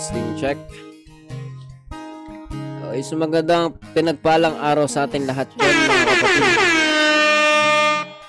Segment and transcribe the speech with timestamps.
[0.00, 0.56] testing check.
[2.88, 6.44] Okay, so magandang pinagpalang araw sa ating lahat dyan, mga kapatid.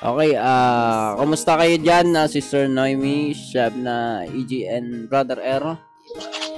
[0.04, 5.80] Okay, ah, kumusta kayo dyan na Sister Noemi, Shab na EGN Brother Ero?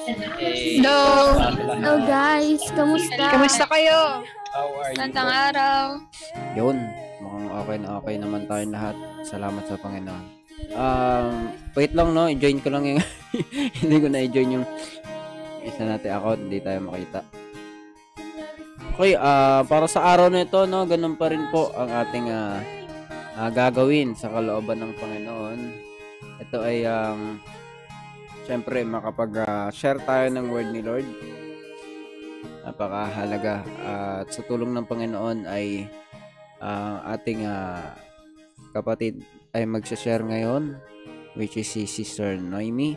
[0.09, 1.01] Hello!
[1.61, 2.65] Hello guys!
[2.73, 3.37] Kamusta?
[3.37, 4.25] Kamusta kayo?
[4.49, 4.97] How are you?
[4.97, 6.01] Santang araw.
[6.57, 6.89] Yun,
[7.21, 8.97] mukhang okay na okay naman tayong lahat.
[9.21, 10.41] Salamat sa Panginoon.
[10.73, 13.01] Um, wait lang no, i-join ko lang yung
[13.83, 14.65] hindi ko na i-join yung
[15.63, 17.21] isa natin account, hindi tayo makita.
[18.93, 22.61] Okay, ah para sa araw na ito, no, ganun pa rin po ang ating ah,
[23.41, 25.59] ah, gagawin sa kalooban ng Panginoon.
[26.37, 27.41] Ito ay um,
[28.45, 31.07] syempre makapag-share tayo ng word ni Lord.
[32.63, 35.89] Napakahalaga at sa tulong ng Panginoon ay
[36.61, 37.97] ang ating ah,
[38.77, 39.25] kapatid
[39.57, 40.77] ay magsa-share ngayon
[41.33, 42.93] which is si Sister Noemi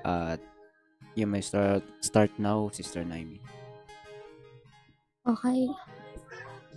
[0.00, 0.40] at
[1.14, 3.40] you may start start now Sister Noemi.
[5.26, 5.68] Okay.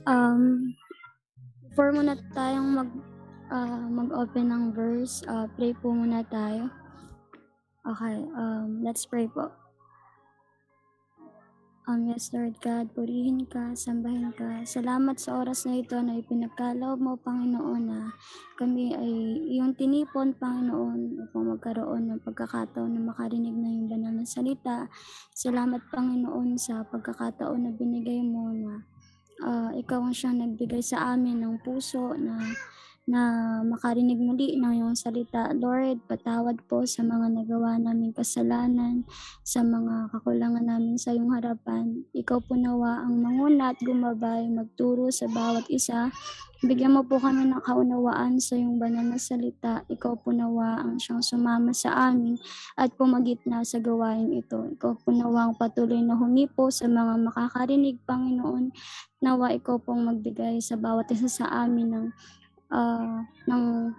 [0.03, 0.75] Um,
[1.69, 2.89] before muna tayong mag
[3.53, 6.67] ah, mag-open ng verse, ah, pray po muna tayo.
[7.83, 9.51] Okay, um, let's pray po.
[11.83, 14.63] Um, yes, Lord God, purihin ka, sambahin ka.
[14.63, 18.07] Salamat sa oras na ito na ipinagkaloob mo, Panginoon, na
[18.55, 19.11] kami ay
[19.51, 24.87] iyong tinipon, Panginoon, upang magkaroon ng pagkakataon na makarinig na yung banal na salita.
[25.35, 28.87] Salamat, Panginoon, sa pagkakataon na binigay mo na
[29.43, 32.39] ah, ikaw ang siyang nagbigay sa amin ng puso na
[33.03, 35.51] na makarinig muli ng iyong salita.
[35.51, 39.03] Lord, patawad po sa mga nagawa naming kasalanan,
[39.43, 42.07] sa mga kakulangan namin sa iyong harapan.
[42.15, 46.07] Ikaw po nawa ang manguna at gumabay, magturo sa bawat isa.
[46.63, 49.83] Bigyan mo po kami ng kaunawaan sa iyong banal na salita.
[49.91, 52.39] Ikaw po nawa ang siyang sumama sa amin
[52.79, 54.71] at pumagitna sa gawain ito.
[54.79, 58.71] Ikaw po nawa ang patuloy na humipo sa mga makakarinig, Panginoon.
[59.19, 62.07] Nawa ikaw pong magbigay sa bawat isa sa amin ng
[62.73, 63.93] ah, ng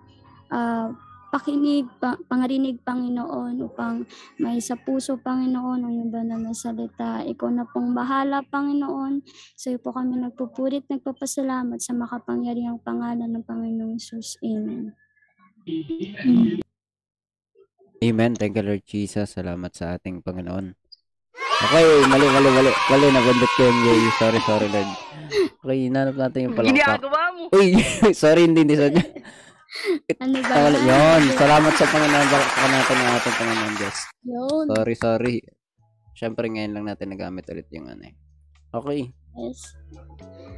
[0.50, 0.90] ah,
[1.34, 4.06] pakinig, pa, pangarinig, Panginoon, upang
[4.38, 7.26] may sa puso, Panginoon, ang iyong banal na salita.
[7.26, 9.26] Ikaw na pong bahala, Panginoon.
[9.58, 14.38] Sa iyo po kami nagpupurit, nagpapasalamat sa makapangyarihang pangalan ng Panginoong Jesus.
[14.46, 14.94] Amen.
[18.04, 18.32] Amen.
[18.38, 19.34] Thank you Lord Jesus.
[19.34, 20.83] Salamat sa ating Panginoon.
[21.54, 22.72] Okay, mali, mali, mali.
[22.91, 24.03] Mali, nabundot ko yung yay.
[24.19, 24.91] Sorry, sorry Lord.
[25.62, 26.75] Okay, hinanap natin yung palakpak.
[26.75, 27.42] Ginagawa mo.
[27.54, 27.78] Uy,
[28.22, 28.75] sorry, hindi, hindi.
[28.75, 28.98] Sorry.
[30.19, 30.50] Ano ba?
[30.50, 31.22] Tama, yun.
[31.34, 32.28] Salamat sa Panginoon.
[32.28, 33.98] Bakit natin ang ating Panginoon Diyos.
[34.26, 34.66] Yun.
[34.70, 35.37] Sorry, sorry.
[36.14, 38.14] Siyempre, ngayon lang natin nagamit ulit yung ano eh.
[38.75, 39.00] Okay.
[39.38, 39.75] Yes.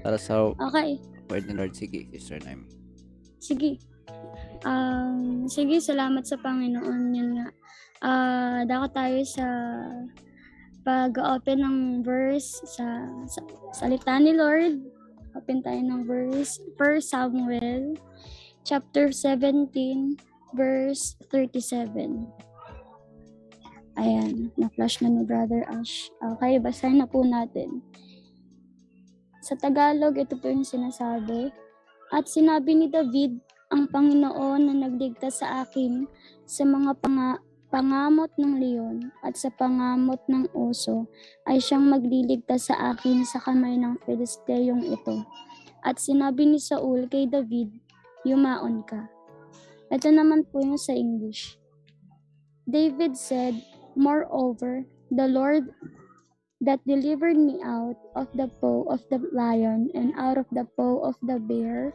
[0.00, 1.00] Para sa Okay.
[1.28, 2.68] word ni Lord, sige, Sister Naomi.
[3.40, 3.80] Sige.
[4.64, 7.02] Um, sige, salamat sa Panginoon.
[7.12, 7.48] Yun nga.
[8.04, 9.46] Ah, dako tayo sa
[10.86, 13.42] pag-open ng verse sa, sa
[13.74, 14.86] salita ni Lord.
[15.34, 16.62] Open tayo ng verse.
[16.78, 17.98] 1 Samuel
[18.62, 20.14] chapter 17
[20.54, 22.30] verse 37.
[23.98, 26.12] Ayan, na-flash na ni Brother Ash.
[26.22, 27.82] Okay, basahin na po natin.
[29.42, 31.50] Sa Tagalog, ito po yung sinasabi.
[32.14, 33.40] At sinabi ni David,
[33.72, 36.06] ang Panginoon na nagligtas sa akin
[36.46, 38.96] sa mga panga- pangamot ng leon
[39.26, 41.10] at sa pangamot ng oso
[41.44, 45.26] ay siyang magliligtas sa akin sa kamay ng Filisteyong ito.
[45.82, 47.70] At sinabi ni Saul kay David,
[48.26, 49.06] yumaon ka.
[49.90, 51.58] Ito naman po yung sa English.
[52.66, 53.54] David said,
[53.94, 54.82] Moreover,
[55.14, 55.70] the Lord
[56.58, 61.06] that delivered me out of the paw of the lion and out of the paw
[61.06, 61.94] of the bear,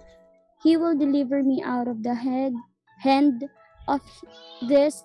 [0.64, 2.56] he will deliver me out of the head,
[3.04, 3.44] hand
[3.90, 4.02] of
[4.64, 5.04] this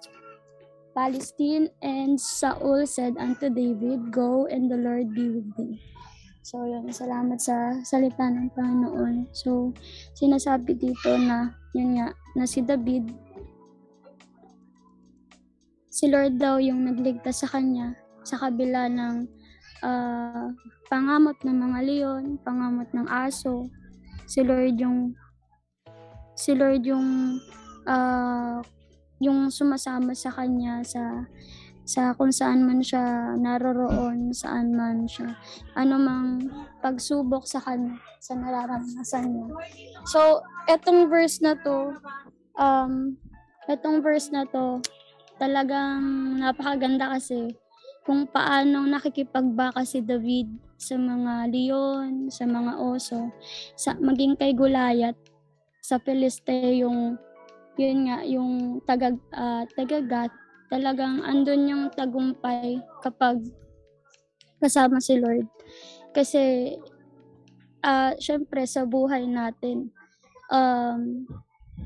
[0.97, 1.69] Palestine.
[1.85, 5.77] And Saul said unto David, Go and the Lord be with thee.
[6.41, 9.29] So, yun, salamat sa salita ng Panginoon.
[9.37, 9.77] So,
[10.17, 13.13] sinasabi dito na, yun nga, na si David,
[15.93, 19.27] si Lord daw yung nagligtas sa kanya sa kabila ng
[19.87, 20.51] ah,
[20.91, 23.71] pangamot ng mga leon, pangamot ng aso.
[24.27, 25.15] Si Lord yung
[26.35, 27.39] si Lord yung
[27.87, 28.63] ah,
[29.23, 31.25] yung sumasama sa kanya sa
[31.87, 35.39] sa kung saan man siya naroroon, saan man siya,
[35.79, 36.51] ano mang
[36.83, 39.47] pagsubok sa kanya, sa nararanasan niya.
[40.03, 41.95] So, etong verse na to,
[42.59, 43.15] um,
[43.71, 44.83] etong verse na to,
[45.39, 47.55] talagang napakaganda kasi
[48.03, 53.31] kung paano nakikipagbaka si David sa mga leon, sa mga oso,
[53.79, 55.15] sa maging kay Gulayat
[55.87, 56.51] sa Filiste
[56.83, 57.15] yung
[57.77, 60.33] yun nga yung tagag ah, tagagat
[60.67, 63.39] talagang andun yung tagumpay kapag
[64.59, 65.47] kasama si Lord.
[66.17, 66.75] Kasi
[67.87, 69.95] ah syempre sa buhay natin
[70.51, 71.23] um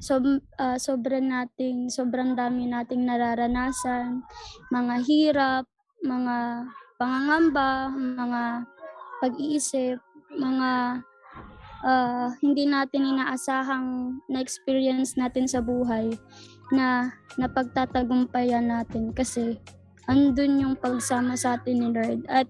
[0.00, 0.16] so,
[0.56, 4.24] ah, sobrang nating sobrang dami nating nararanasan
[4.72, 5.64] mga hirap
[6.00, 6.64] mga
[6.96, 8.64] pangangamba mga
[9.20, 10.00] pag-iisip
[10.32, 11.02] mga
[11.84, 16.12] ah, hindi natin inaasahang na-experience natin sa buhay
[16.70, 19.58] na napagtatagumpayan natin kasi
[20.06, 22.20] andun yung pagsama sa atin ni Lord.
[22.30, 22.46] At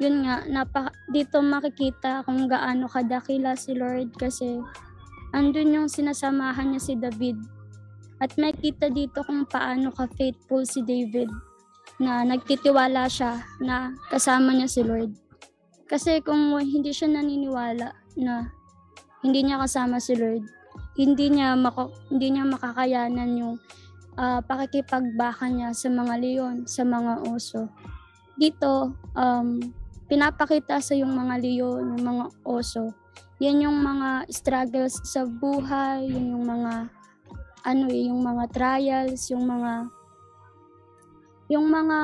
[0.00, 4.58] yun nga napa, dito makikita kung gaano kadakila si Lord kasi
[5.36, 7.36] andun yung sinasamahan niya si David.
[8.20, 11.28] At makita dito kung paano ka faithful si David
[12.00, 15.12] na nagtitiwala siya na kasama niya si Lord.
[15.88, 18.50] Kasi kung hindi siya naniniwala na
[19.20, 20.46] hindi niya kasama si Lord,
[20.96, 23.54] hindi niya mako, hindi niya makakayanan yung
[24.16, 27.68] ah, pakikipagbaka niya sa mga leon, sa mga oso.
[28.36, 29.60] Dito, um,
[30.08, 32.96] pinapakita sa yung mga leon, yung mga oso.
[33.40, 36.88] Yan yung mga struggles sa buhay, yun yung mga
[37.60, 39.88] ano eh, yung mga trials, yung mga
[41.50, 41.98] yung mga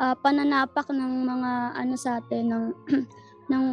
[0.00, 2.64] ah, pananapak ng mga ano sa atin ng
[3.52, 3.64] ng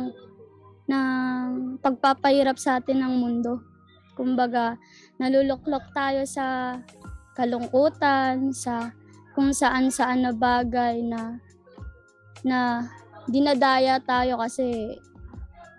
[0.87, 3.61] ng pagpapahirap sa atin ng mundo.
[4.15, 4.79] Kumbaga,
[5.21, 6.79] naluluklok tayo sa
[7.37, 8.95] kalungkutan, sa
[9.37, 11.37] kung saan-saan na bagay na
[12.41, 12.89] na
[13.29, 14.97] dinadaya tayo kasi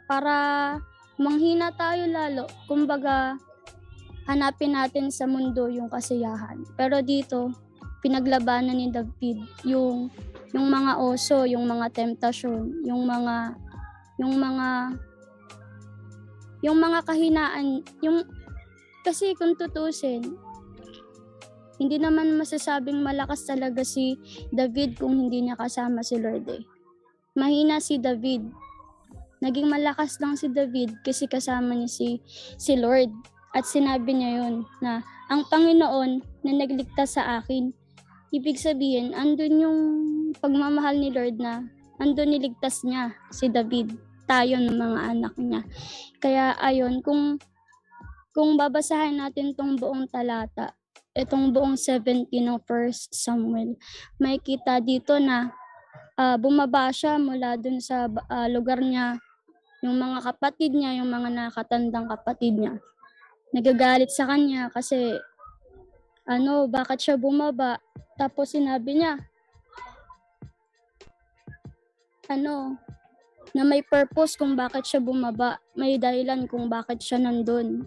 [0.06, 0.78] para
[1.18, 2.46] manghina tayo lalo.
[2.70, 3.34] Kumbaga,
[4.30, 6.62] hanapin natin sa mundo yung kasiyahan.
[6.78, 7.50] Pero dito,
[8.04, 10.12] pinaglabanan ni David yung
[10.54, 13.58] yung mga oso, yung mga temptasyon, yung mga
[14.18, 14.98] yung mga
[16.58, 18.26] yung mga kahinaan, yung
[19.06, 20.34] kasi kung tutusin,
[21.78, 24.18] hindi naman masasabing malakas talaga si
[24.50, 26.66] David kung hindi niya kasama si Lord eh.
[27.38, 28.42] Mahina si David.
[29.38, 32.18] Naging malakas lang si David kasi kasama niya si,
[32.58, 33.14] si Lord.
[33.54, 37.70] At sinabi niya yon na ang Panginoon na nagligtas sa akin.
[38.34, 39.78] Ibig sabihin, andun yung
[40.42, 41.62] pagmamahal ni Lord na
[42.02, 45.62] andun niligtas niya si David tayo ng mga anak niya.
[46.20, 47.40] Kaya ayun, kung
[48.36, 50.76] kung babasahin natin tong buong talata,
[51.16, 53.74] itong buong 17 ng First Samuel,
[54.20, 55.50] may kita dito na
[56.14, 59.18] ah, bumaba siya mula dun sa ah, lugar niya,
[59.82, 62.78] yung mga kapatid niya, yung mga nakatandang kapatid niya.
[63.50, 65.16] Nagagalit sa kanya kasi
[66.28, 67.80] ano, bakit siya bumaba?
[68.20, 69.16] Tapos sinabi niya,
[72.28, 72.76] ano,
[73.56, 75.60] na may purpose kung bakit siya bumaba.
[75.72, 77.84] May dahilan kung bakit siya nandun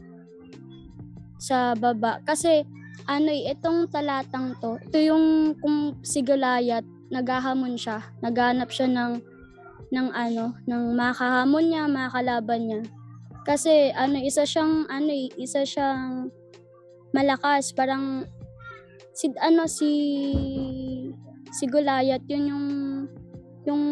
[1.42, 2.22] sa baba.
[2.22, 2.62] Kasi,
[3.10, 9.14] ano eh, itong talatang to, ito yung kung si Goliath, naghahamon siya, naghanap siya ng,
[9.90, 12.82] ng ano, ng makahamon niya, makalaban niya.
[13.42, 16.30] Kasi, ano, isa siyang, ano eh, isa siyang
[17.10, 18.30] malakas, parang,
[19.18, 19.92] si, ano, si,
[21.50, 22.68] si Goliath, yun yung,
[23.66, 23.84] yung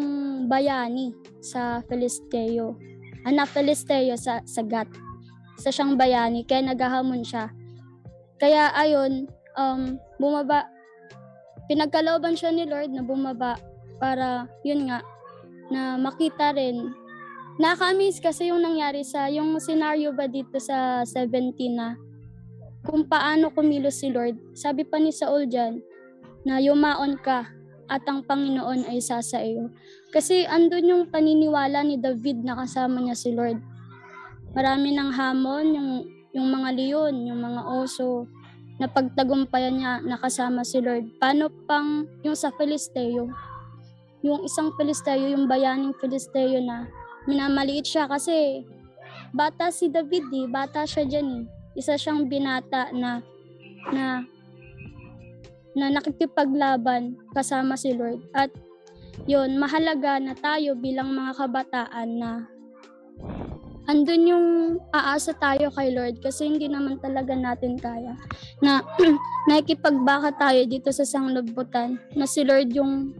[0.50, 2.74] bayani sa Filisteo.
[3.22, 4.88] Anak Filisteo sa, sa Gat.
[5.60, 7.52] Isa siyang bayani, kaya naghahamon siya.
[8.40, 10.64] Kaya ayon, um, bumaba,
[11.68, 13.60] pinagkalooban siya ni Lord na bumaba
[14.00, 15.04] para, yun nga,
[15.68, 16.96] na makita rin.
[17.60, 22.00] Nakamiss kasi yung nangyari sa, yung scenario ba dito sa 17 na,
[22.80, 24.56] kung paano kumilos si Lord.
[24.56, 25.84] Sabi pa ni Saul dyan,
[26.48, 27.59] na yumaon ka
[27.90, 29.74] at ang Panginoon ay sasa iyo.
[30.14, 33.58] Kasi andun yung paniniwala ni David na kasama niya si Lord.
[34.54, 35.90] Marami ng hamon, yung,
[36.30, 38.30] yung mga leon, yung mga oso,
[38.80, 41.18] na pagtagumpayan niya nakasama si Lord.
[41.18, 43.28] Paano pang yung sa Filisteo?
[44.24, 46.88] Yung isang Filisteo, yung bayaning Filisteo na
[47.28, 48.64] minamaliit siya kasi
[49.36, 51.44] bata si David eh, bata siya dyan eh.
[51.76, 53.20] Isa siyang binata na
[53.92, 54.24] na
[55.74, 58.22] na nakikipaglaban kasama si Lord.
[58.34, 58.50] At
[59.28, 62.30] yun, mahalaga na tayo bilang mga kabataan na
[63.90, 64.46] andun yung
[64.94, 68.14] aasa tayo kay Lord kasi hindi naman talaga natin kaya
[68.62, 68.86] na
[69.50, 73.10] nakikipagbaka tayo dito sa sanglabutan na si Lord yung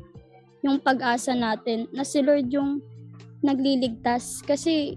[0.63, 2.79] yung pag-asa natin na si Lord yung
[3.43, 4.95] nagliligtas kasi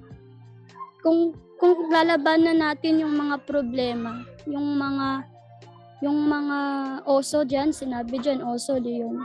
[1.01, 5.25] kung kung lalabanan natin yung mga problema yung mga
[6.03, 6.60] yung mga
[7.07, 9.24] oso diyan sinabi diyan oso yun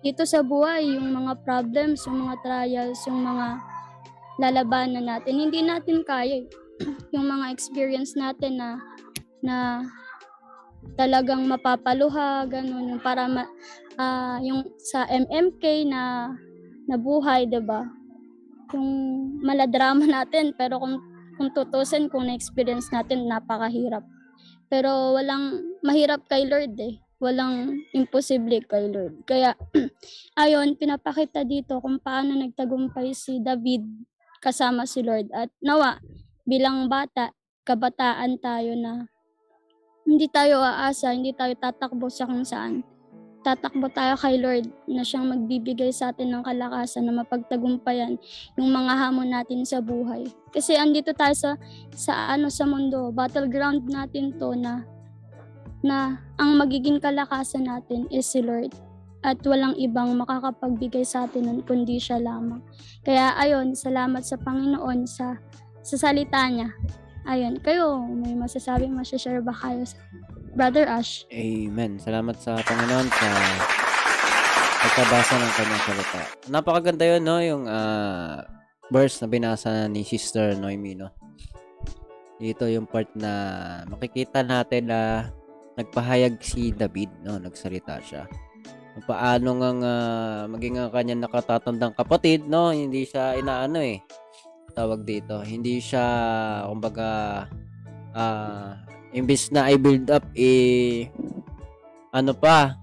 [0.00, 3.74] dito sa buhay yung mga problems yung mga trials yung mga
[4.38, 5.38] lalabanan natin.
[5.38, 6.44] Hindi natin kaya eh.
[7.14, 8.68] yung mga experience natin na
[9.44, 9.56] na
[10.98, 13.46] talagang mapapaluha, ganun, yung para ma,
[13.96, 16.32] ah, yung sa MMK na
[16.90, 17.86] nabuhay, 'di ba?
[18.74, 18.88] Yung
[19.40, 20.98] maladrama natin, pero kung
[21.34, 24.06] kung tutusin, kung na-experience natin, napakahirap.
[24.74, 26.98] Pero walang mahirap kay Lord eh.
[27.22, 29.22] Walang imposible kay Lord.
[29.22, 29.54] Kaya,
[30.42, 33.86] ayon, pinapakita dito kung paano nagtagumpay si David
[34.42, 35.30] kasama si Lord.
[35.30, 36.02] At nawa,
[36.42, 37.30] bilang bata,
[37.62, 39.06] kabataan tayo na
[40.02, 42.82] hindi tayo aasa, hindi tayo tatakbo sa kung saan.
[43.44, 48.16] Tatakbo tayo kay Lord na siyang magbibigay sa atin ng kalakasan na mapagtagumpayan
[48.56, 50.24] yung mga hamon natin sa buhay.
[50.48, 51.50] Kasi andito tayo sa,
[51.92, 54.88] sa ano sa mundo, battleground natin to na
[55.84, 58.72] na ang magiging kalakasan natin is si Lord
[59.20, 62.64] at walang ibang makakapagbigay sa atin nun kundi siya lamang.
[63.04, 65.36] Kaya ayon, salamat sa Panginoon sa
[65.84, 66.72] sa salita niya.
[67.28, 70.00] Ayun, kayo, may masasabi, masashare ba kayo sa
[70.54, 71.26] Brother Ash?
[71.34, 71.98] Amen.
[71.98, 73.28] Salamat sa Panginoon sa
[74.86, 76.20] pagkabasa ng kanyang salita.
[76.46, 77.42] Napakaganda yun, no?
[77.42, 78.46] Yung ah,
[78.86, 81.10] verse na binasa ni Sister Noemi, no?
[82.38, 83.32] Dito yung part na
[83.90, 85.26] makikita natin na
[85.74, 87.42] nagpahayag si David, no?
[87.42, 88.30] Nagsalita siya.
[89.10, 89.94] Paano nga nga
[90.46, 92.70] maging ang kanyang nakatatandang kapatid, no?
[92.70, 93.98] Hindi siya inaano eh.
[94.70, 95.42] Tawag dito.
[95.42, 96.06] Hindi siya,
[96.70, 97.42] kumbaga,
[98.14, 98.78] ah,
[99.14, 101.06] imbis na i build up, eh,
[102.10, 102.74] ano pa,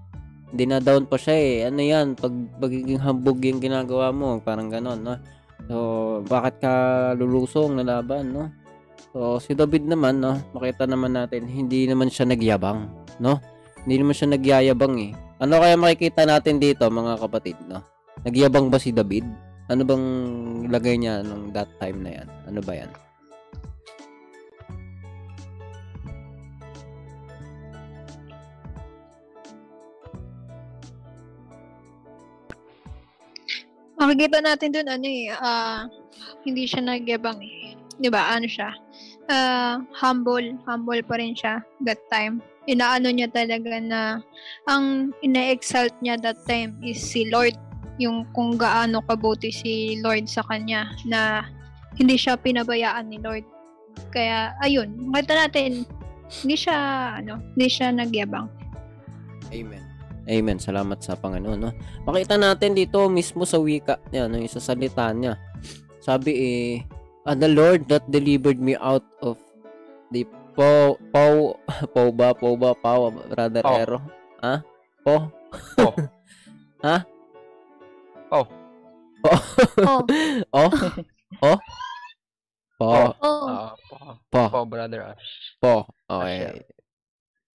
[0.52, 1.56] hindi na down pa siya eh.
[1.68, 5.16] Ano yan, pag pagiging hambog yung ginagawa mo, parang ganon, no?
[5.68, 5.76] So,
[6.26, 6.72] bakit ka
[7.16, 8.48] lulusong na laban, no?
[9.12, 12.88] So, si David naman, no, makita naman natin, hindi naman siya nagyabang,
[13.20, 13.36] no?
[13.84, 15.12] Hindi naman siya nagyayabang eh.
[15.42, 17.84] Ano kaya makikita natin dito, mga kapatid, no?
[18.24, 19.24] Nagyabang ba si David?
[19.68, 20.04] Ano bang
[20.68, 22.28] lagay niya nung that time na yan?
[22.48, 22.90] Ano ba yan?
[34.02, 35.86] Makikita natin dun, ano eh, ah,
[36.42, 37.78] hindi siya nagyabang eh.
[38.02, 38.34] Di ba?
[38.34, 38.74] Ano siya?
[39.30, 40.58] Ah, humble.
[40.66, 42.42] Humble pa rin siya that time.
[42.66, 44.18] Inaano niya talaga na
[44.66, 47.54] ang ina-exalt niya that time is si Lord.
[48.02, 51.46] Yung kung gaano kabuti si Lord sa kanya na
[51.94, 53.46] hindi siya pinabayaan ni Lord.
[54.10, 55.86] Kaya, ayun, makita natin,
[56.42, 56.78] hindi siya,
[57.22, 58.50] ano, hindi siya nagyabang.
[59.52, 59.91] Amen.
[60.30, 60.58] Amen.
[60.58, 61.70] Salamat sa Panginoon, no?
[62.06, 63.98] Makita natin dito mismo sa wika.
[64.10, 65.34] Niya, no, yung sa salita niya.
[65.98, 66.72] Sabi eh,
[67.26, 69.38] "And the Lord that delivered me out of
[70.10, 71.56] the po po
[71.94, 73.74] po ba po ba po brother Po.
[73.78, 73.98] Ero?
[74.42, 74.58] Ha
[75.06, 75.30] po?
[75.78, 75.90] Po.
[76.82, 76.98] ha?
[78.34, 78.46] Oh,
[79.22, 80.02] oh
[80.50, 80.70] oh
[81.42, 81.58] oh?
[82.74, 82.90] Po?
[83.22, 84.42] Oh, Ah, po, po.
[84.50, 85.54] Po, brother Ash.
[85.62, 85.86] po.
[86.10, 86.81] Okay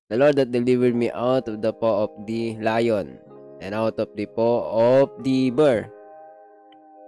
[0.08, 3.20] the Lord that delivered me out of the paw of the lion
[3.60, 5.92] and out of the paw of the bear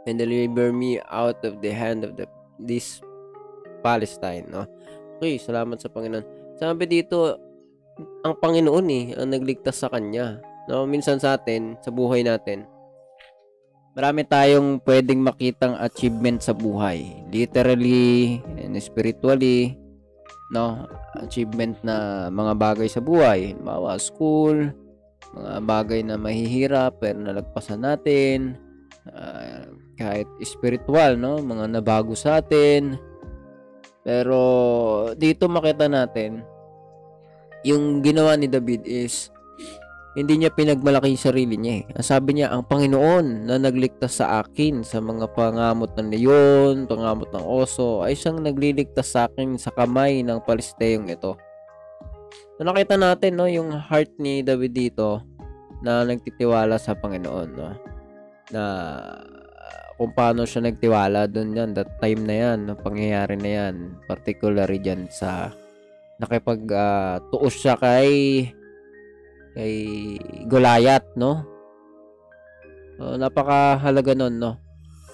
[0.03, 2.27] and deliver me out of the hand of the
[2.59, 2.99] this
[3.79, 4.67] Palestine no?
[5.19, 6.25] Okay salamat sa Panginoon.
[6.59, 7.39] Sabi dito
[8.27, 10.83] ang Panginoon eh ang nagligtas sa kanya no?
[10.83, 12.67] Minsan sa atin sa buhay natin
[13.95, 17.23] marami tayong pwedeng makitang achievement sa buhay.
[17.31, 19.79] Literally and spiritually
[20.49, 20.89] no
[21.21, 23.53] achievement na mga bagay sa buhay.
[23.53, 24.73] Halimbawa school
[25.29, 28.57] mga bagay na mahihirap pero nalagpasan natin.
[29.09, 29.65] Ah,
[29.97, 32.97] kahit spiritual no mga nabago sa atin.
[34.01, 34.41] Pero
[35.13, 36.41] dito makita natin
[37.67, 39.27] yung ginawa ni David is
[40.19, 41.83] hindi niya pinagmalaki yung sarili niya eh.
[41.95, 47.31] Ang sabi niya, ang Panginoon na nagligtas sa akin sa mga pangamot ng leon, pangamot
[47.31, 51.39] ng oso, ay siyang nagliligtas sa akin sa kamay ng palisteyong ito.
[52.59, 55.23] So nakita natin no, yung heart ni David dito
[55.79, 57.49] na nagtitiwala sa Panginoon.
[57.55, 57.71] No?
[58.51, 58.63] Na
[59.95, 64.83] kung paano siya nagtiwala doon yan, that time na yan, no, pangyayari na yan, particularly
[64.83, 65.55] dyan sa
[66.19, 68.43] nakipag ah, tuos siya kay
[69.53, 69.73] kay
[70.45, 71.45] Goliath, no?
[72.99, 74.59] So, napakahalaga nun, no?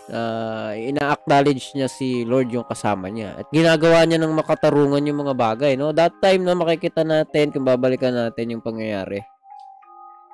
[0.10, 3.38] Na ina-acknowledge niya si Lord yung kasama niya.
[3.42, 5.94] At ginagawa niya ng makatarungan yung mga bagay, no?
[5.94, 9.22] That time na makikita natin, kung babalikan natin yung pangyayari.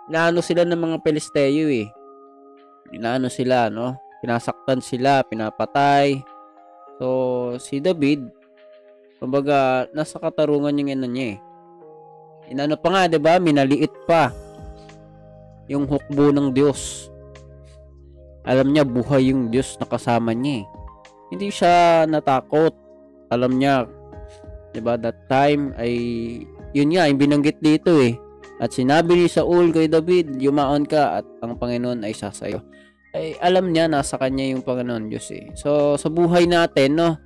[0.08, 1.88] Inaano sila ng mga Pelisteo, eh.
[2.96, 4.00] Inaano sila, no?
[4.24, 6.24] Pinasaktan sila, pinapatay.
[7.00, 7.08] So,
[7.60, 8.28] si David,
[9.20, 11.51] kumbaga, nasa katarungan yung ano niya, eh
[12.50, 13.38] Inano pa nga, 'di ba?
[13.38, 14.32] Minaliit pa
[15.70, 17.12] yung hukbo ng Diyos.
[18.42, 20.64] Alam niya buhay yung Diyos na kasama niya.
[20.64, 20.66] Eh.
[21.32, 22.74] Hindi siya natakot.
[23.30, 23.86] Alam niya,
[24.74, 24.98] 'di ba?
[24.98, 25.94] That time ay
[26.72, 28.16] yun nga, yung binanggit dito eh.
[28.62, 32.62] At sinabi ni Saul kay David, yumaon ka at ang Panginoon ay sasayo.
[33.12, 35.52] Ay alam niya nasa kanya yung Panginoon Diyos eh.
[35.58, 37.18] So sa buhay natin, no,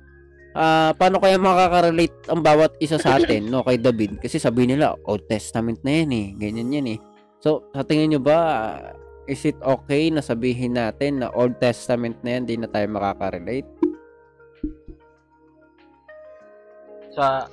[0.56, 4.16] ah paano kaya makaka-relate ang bawat isa sa atin no kay David?
[4.24, 6.26] Kasi sabi nila Old Testament na yan eh.
[6.32, 6.98] Ganyan yan eh.
[7.44, 8.40] So sa tingin nyo ba
[9.28, 13.68] is it okay na sabihin natin na Old Testament na yan di na tayo makaka-relate?
[17.12, 17.44] Sa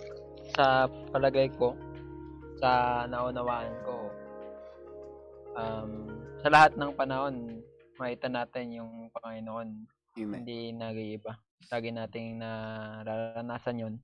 [0.56, 1.76] sa palagay ko
[2.64, 3.96] sa naunawaan ko
[5.60, 5.92] um,
[6.40, 7.36] sa lahat ng panahon
[8.00, 9.70] makita natin yung Panginoon.
[10.16, 10.36] Amen.
[10.40, 13.96] Hindi nag-iiba lagi nating nararanasan yun.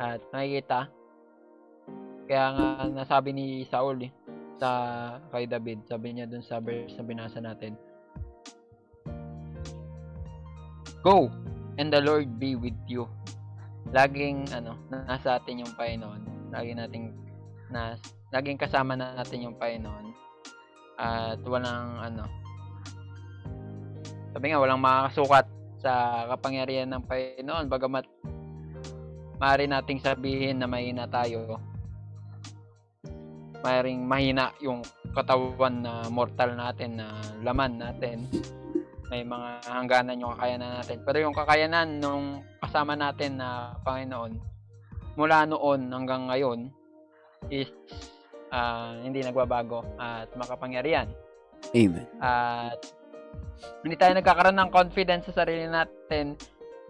[0.00, 0.88] At nakikita
[2.30, 4.12] kaya nga nasabi ni Saul eh,
[4.62, 4.70] sa
[5.34, 7.74] kay David sabi niya dun sa verse na binasa natin
[11.02, 11.26] Go
[11.80, 13.10] and the Lord be with you.
[13.90, 16.52] Laging ano nasa atin yung Panginoon.
[16.54, 17.10] Lagi nating
[17.74, 17.98] nas
[18.30, 20.14] laging kasama natin yung Panginoon.
[21.02, 22.30] At walang ano
[24.30, 25.50] sabi nga walang makakasukat
[25.80, 27.66] sa kapangyarihan ng Panginoon.
[27.72, 28.04] Bagamat
[29.40, 31.58] maaari nating sabihin na mahina tayo
[33.60, 34.80] maaaring mahina yung
[35.12, 38.24] katawan na mortal natin na laman natin.
[39.10, 40.98] May mga hangganan yung kakayanan natin.
[41.02, 44.38] Pero yung kakayanan nung kasama natin na Panginoon
[45.18, 46.70] mula noon hanggang ngayon
[47.50, 47.68] is
[48.54, 51.10] uh, hindi nagbabago at makapangyarihan.
[51.74, 52.06] Amen.
[52.22, 52.80] At
[53.84, 56.36] hindi tayo nagkakaroon ng confidence sa sarili natin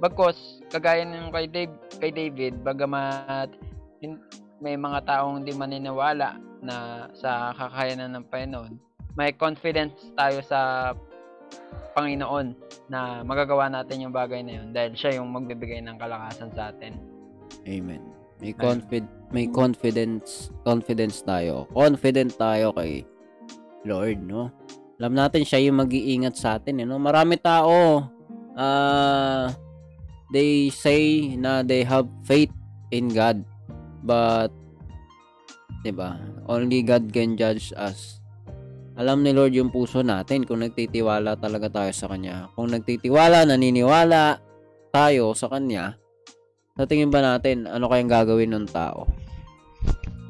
[0.00, 3.52] bagkos kagaya ng kay Dave, kay David bagamat
[4.60, 8.72] may mga taong hindi maniniwala na sa kakayanan ng Panginoon
[9.18, 10.92] may confidence tayo sa
[11.94, 12.54] Panginoon
[12.86, 16.94] na magagawa natin yung bagay na yun dahil siya yung magbibigay ng kalakasan sa atin.
[17.66, 18.02] Amen.
[18.40, 21.68] May confid may confidence confidence tayo.
[21.74, 23.04] Confident tayo kay
[23.84, 24.48] Lord, no?
[25.00, 27.00] Alam natin siya yung mag-iingat sa atin, eh, no?
[27.00, 28.04] Marami tao
[28.52, 29.48] uh,
[30.28, 32.52] they say na they have faith
[32.92, 33.40] in God
[34.04, 34.52] but
[35.80, 36.20] 'di ba?
[36.44, 38.20] Only God can judge us.
[39.00, 42.52] Alam ni Lord yung puso natin kung nagtitiwala talaga tayo sa kanya.
[42.52, 44.36] Kung nagtitiwala, naniniwala
[44.92, 45.96] tayo sa kanya,
[46.76, 49.08] sa tingin ba natin ano kayang gagawin ng tao?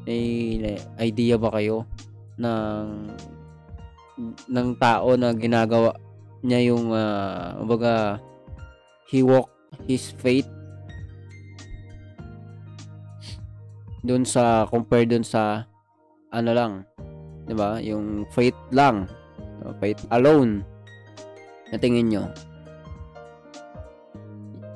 [0.07, 0.61] May
[1.03, 1.83] idea ba kayo
[2.39, 3.11] ng
[4.47, 5.95] ng tao na ginagawa
[6.41, 8.17] niya yung uh, baga
[9.09, 9.49] he walk
[9.85, 10.47] his faith.
[14.01, 15.65] Doon sa compare doon sa
[16.33, 16.73] ano lang
[17.45, 17.77] 'di ba?
[17.83, 19.05] Yung faith lang.
[19.77, 20.65] Faith alone.
[21.69, 22.23] Na tingin nyo.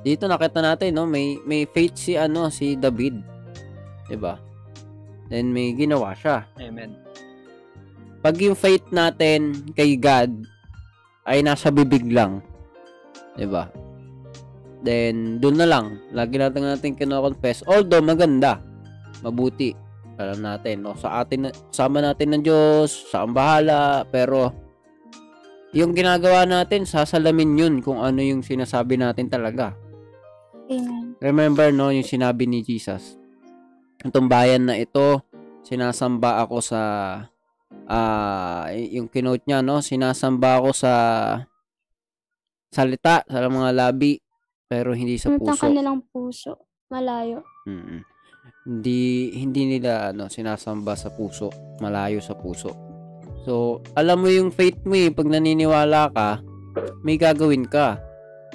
[0.06, 1.10] Dito nakita natin no?
[1.10, 3.18] May may faith si ano si David.
[4.06, 4.38] 'di ba?
[5.32, 6.46] Then may ginawa siya.
[6.62, 7.05] Amen
[8.26, 10.34] pag yung faith natin kay God
[11.30, 12.42] ay nasa bibig lang
[13.38, 13.70] 'di ba?
[14.82, 16.02] Then doon na lang.
[16.10, 17.66] Lagi natin natin kino-confess.
[17.66, 18.62] Although maganda.
[19.22, 19.74] Mabuti.
[20.18, 20.98] Alam natin no?
[20.98, 24.50] Sa atin sama natin ng Diyos sa bahala pero
[25.76, 29.78] yung ginagawa natin sasalamin yun kung ano yung sinasabi natin talaga.
[30.66, 31.14] Amen.
[31.22, 33.22] remember no yung sinabi ni Jesus
[34.02, 35.22] itong bayan na ito
[35.62, 36.82] sinasamba ako sa
[37.86, 40.94] ah yung kinote niya no sinasamba ako sa
[42.74, 44.20] salita sa mga labi
[44.66, 46.66] pero hindi sa puso ka nilang puso.
[46.90, 47.46] Malayo.
[47.70, 48.02] Mm.
[48.66, 49.02] Hindi
[49.38, 52.74] hindi nila ano sinasamba sa puso, malayo sa puso.
[53.46, 56.42] So, alam mo yung faith mo eh, pag naniniwala ka,
[57.06, 58.02] may gagawin ka.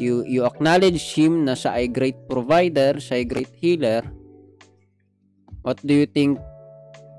[0.03, 4.03] You, you acknowledge Him na siya ay great provider, siya ay great healer.
[5.62, 6.42] What do you think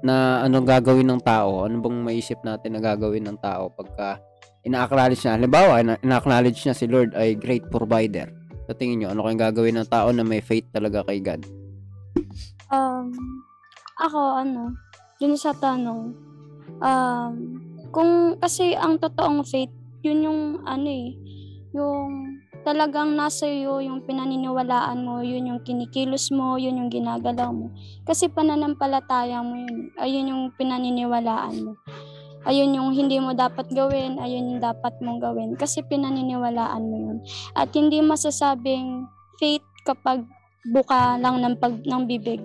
[0.02, 1.66] na anong gagawin ng tao?
[1.66, 4.18] Ano bang maisip natin na gagawin ng tao pagka
[4.66, 5.34] ina-acknowledge niya?
[5.38, 8.30] Halimbawa, ina- ina-acknowledge niya si Lord ay great provider.
[8.66, 11.42] Sa tingin nyo, ano kayong gagawin ng tao na may faith talaga kay God?
[12.72, 13.12] Um,
[14.00, 14.74] ako, ano,
[15.22, 16.18] dun sa tanong,
[16.82, 17.34] um,
[17.94, 21.14] kung, kasi ang totoong faith, yun yung, ano eh,
[21.78, 27.74] yung talagang nasa iyo yung pinaniniwalaan mo, yun yung kinikilos mo, yun yung ginagalaw mo.
[28.06, 29.90] Kasi pananampalataya mo yun.
[29.98, 31.74] Ayun yung pinaniniwalaan mo.
[32.42, 35.54] Ayun yung hindi mo dapat gawin, ayun yung dapat mong gawin.
[35.54, 37.18] Kasi pinaniniwalaan mo yun.
[37.54, 39.06] At hindi masasabing
[39.38, 40.26] faith kapag
[40.70, 42.42] buka lang ng, pag, ng bibig.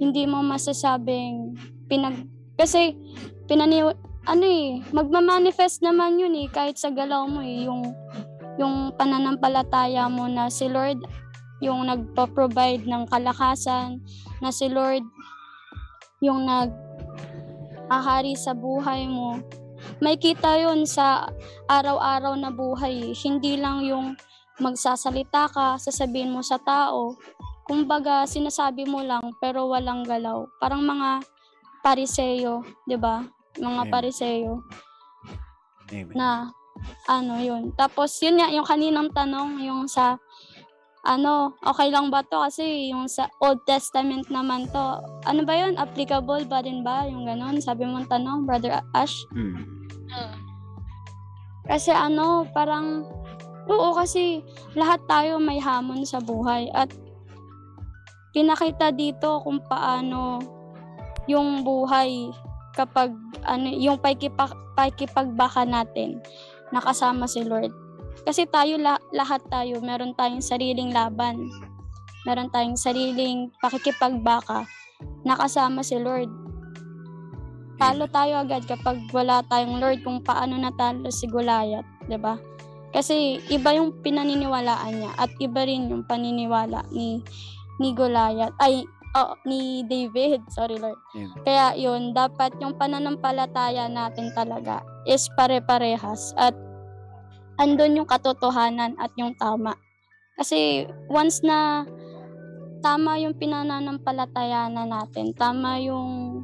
[0.00, 1.56] Hindi mo masasabing
[1.88, 2.28] pinag...
[2.56, 2.96] Kasi
[3.48, 3.84] pinani...
[4.22, 7.90] Ano eh, magmamanifest naman yun eh, kahit sa galaw mo eh, yung
[8.60, 11.04] yung pananampalataya mo na si Lord
[11.62, 14.02] yung nagpo-provide ng kalakasan,
[14.42, 15.06] na si Lord
[16.18, 16.74] yung nag
[17.86, 19.38] ahari sa buhay mo.
[20.02, 21.30] May kita yon sa
[21.70, 23.14] araw-araw na buhay.
[23.14, 24.18] Hindi lang yung
[24.58, 27.14] magsasalita ka, sasabihin mo sa tao.
[27.62, 30.50] Kumbaga, sinasabi mo lang pero walang galaw.
[30.58, 31.22] Parang mga
[31.82, 33.26] pariseyo, 'di ba?
[33.58, 33.92] Mga Amen.
[33.92, 34.52] pariseyo
[35.90, 36.14] Amen.
[36.14, 36.48] na
[37.12, 37.76] ano yun.
[37.76, 40.16] Tapos yun nga, yung kaninang tanong, yung sa
[41.02, 42.38] ano, okay lang ba to?
[42.46, 45.74] Kasi yung sa Old Testament naman to, ano ba yun?
[45.74, 47.04] Applicable ba din ba?
[47.10, 49.26] Yung ganon, sabi mong tanong, Brother Ash.
[49.34, 49.66] Hmm.
[51.66, 53.02] Kasi ano, parang,
[53.66, 54.42] oo kasi
[54.78, 56.70] lahat tayo may hamon sa buhay.
[56.70, 56.90] At
[58.30, 60.38] pinakita dito kung paano
[61.26, 62.30] yung buhay
[62.74, 63.12] kapag
[63.44, 66.18] ano, yung paikipag, pakikipagbaka natin
[66.72, 67.70] nakasama si Lord.
[68.26, 71.52] Kasi tayo la- lahat tayo, meron tayong sariling laban.
[72.24, 74.64] Meron tayong sariling pakikipagbaka.
[75.26, 76.30] Nakasama si Lord.
[77.82, 82.38] Talo tayo agad kapag wala tayong Lord kung paano natalo si Goliath, 'di ba?
[82.94, 87.24] Kasi iba yung pinaniniwalaan niya at iba rin yung paniniwala ni
[87.82, 90.98] ni Goliath ay oh, ni David, sorry Lord.
[91.16, 91.36] Amen.
[91.44, 96.56] Kaya yun, dapat yung pananampalataya natin talaga is pare-parehas at
[97.60, 99.76] andun yung katotohanan at yung tama.
[100.36, 101.84] Kasi once na
[102.82, 106.42] tama yung pinananampalatayanan natin, tama yung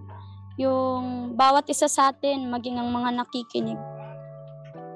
[0.59, 3.78] yung bawat isa sa atin, maging ang mga nakikinig.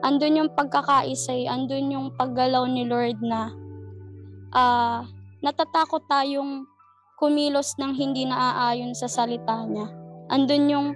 [0.03, 3.55] Andun yung pagkakaisay, andun yung paggalaw ni Lord na
[4.53, 5.07] ah
[5.43, 6.67] natatakot tayong
[7.23, 9.87] kumilos ng hindi naaayon sa salita niya.
[10.27, 10.89] Andun yung,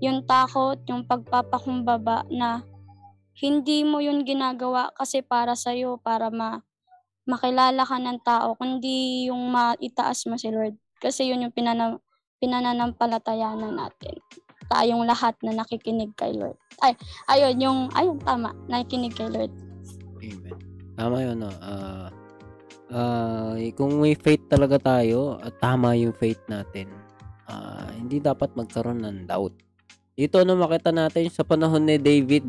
[0.00, 2.64] yung takot, yung pagpapakumbaba na
[3.36, 6.64] hindi mo yun ginagawa kasi para sa'yo, para ma,
[7.28, 10.80] makilala ka ng tao, kundi yung maitaas mo si Lord.
[11.04, 12.00] Kasi yun yung pinana,
[12.40, 14.16] pinananampalatayanan natin.
[14.72, 16.56] Tayong lahat na nakikinig kay Lord.
[16.80, 16.96] Ay,
[17.28, 19.52] ayun, yung, ayun, tama, nakikinig kay Lord.
[20.24, 20.56] Amen.
[20.96, 21.52] Tama yun, no?
[21.60, 22.08] Ah,
[22.92, 26.90] ah, kung may faith talaga tayo, at tama yung faith natin,
[27.48, 29.54] ah, hindi dapat magkaroon ng doubt.
[30.14, 32.46] Ito no makita natin sa panahon ni David.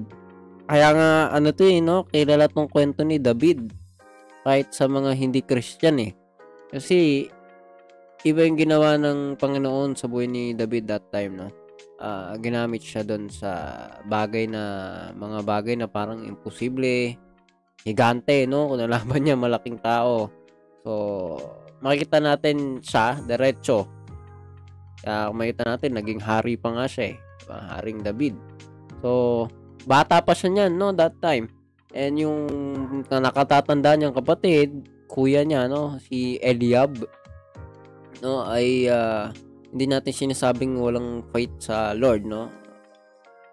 [0.69, 2.05] Kaya nga ano to eh, no?
[2.09, 3.73] Kilala tong kwento ni David.
[4.45, 6.13] Kahit sa mga hindi Christian eh.
[6.69, 7.25] Kasi
[8.21, 11.49] iba yung ginawa ng Panginoon sa buhay ni David that time, no?
[11.97, 13.73] Ah, ginamit siya doon sa
[14.05, 14.61] bagay na
[15.17, 17.17] mga bagay na parang imposible,
[17.85, 18.73] higante, no?
[18.73, 20.33] Kung nalaban niya, malaking tao.
[20.81, 20.91] So,
[21.79, 23.85] makikita natin siya, diretso.
[25.05, 27.17] Kaya kung makita natin, naging hari pa nga siya eh.
[27.45, 27.57] Diba?
[27.77, 28.35] Haring David.
[29.05, 29.45] So,
[29.85, 30.89] bata pa siya niyan, no?
[30.97, 31.53] That time.
[31.95, 32.41] And yung
[33.07, 36.01] na nakatatanda niyang kapatid, kuya niya, no?
[36.01, 37.05] Si Eliab,
[38.25, 38.43] no?
[38.43, 39.29] Ay, ah,
[39.69, 42.49] hindi natin sinasabing walang faith sa Lord, no?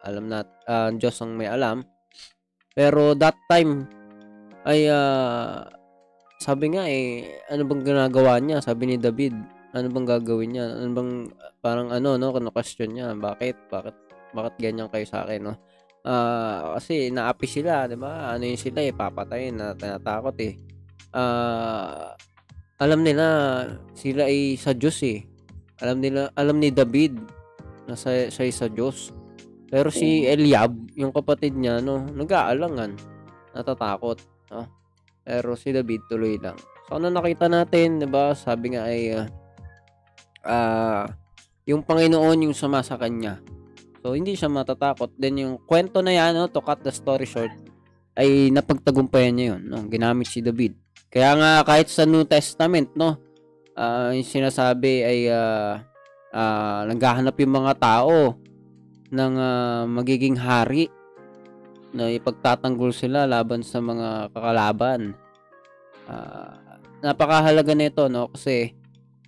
[0.03, 1.85] Alam nat, ah, ang Diyos ang may alam.
[2.73, 3.85] Pero that time,
[4.67, 5.67] ay ah,
[6.43, 8.59] sabi nga eh, ano bang ginagawa niya?
[8.59, 9.35] Sabi ni David,
[9.73, 10.67] ano bang gagawin niya?
[10.83, 11.11] Ano bang
[11.63, 13.55] parang ano no, kung question niya, bakit?
[13.71, 13.97] Bakit
[14.35, 15.55] bakit ganyan kayo sa akin, no?
[16.03, 18.35] Ah, kasi naapi sila, 'di ba?
[18.35, 20.59] Ano yun sila eh, papatayin na tinatakot eh.
[21.15, 22.19] Ah,
[22.83, 23.27] alam nila
[23.95, 25.23] sila ay sa Diyos eh.
[25.79, 27.19] Alam nila, alam ni David
[27.87, 29.15] na sa, siya ay sa Diyos.
[29.71, 32.93] Pero si Eliab, yung kapatid niya, no, nag-aalangan,
[33.57, 34.21] natatakot,
[34.53, 34.69] no?
[35.25, 36.61] Pero si David tuloy lang.
[36.87, 38.37] So ano nakita natin, 'di ba?
[38.37, 39.27] Sabi nga ay ah
[40.47, 41.07] ah,
[41.67, 43.39] yung Panginoon yung sama sa kanya.
[44.03, 45.15] So, hindi siya matatakot.
[45.15, 47.55] Then, yung kwento na yan, no, to cut the story short,
[48.19, 49.63] ay napagtagumpayan niya yun.
[49.71, 49.87] No?
[49.87, 50.75] Ginamit si David.
[51.07, 53.15] Kaya nga, kahit sa New Testament, no,
[53.79, 55.79] uh, yung sinasabi ay uh,
[56.35, 58.43] uh, naghahanap yung mga tao
[59.13, 60.91] ng uh, magiging hari
[61.93, 65.13] na ipagtatanggol sila laban sa mga kakalaban.
[66.09, 66.57] Uh,
[67.05, 68.75] napakahalaga nito no kasi